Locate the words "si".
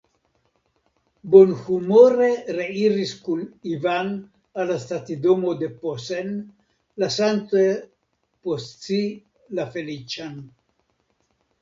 8.89-9.01